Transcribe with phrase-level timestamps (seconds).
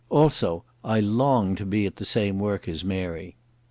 [0.09, 3.35] Also I longed to be at the same work as Mary.